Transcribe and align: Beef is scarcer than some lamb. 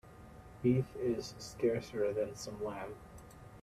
Beef 0.63 0.95
is 0.95 1.35
scarcer 1.37 2.11
than 2.11 2.35
some 2.35 2.63
lamb. 2.63 2.95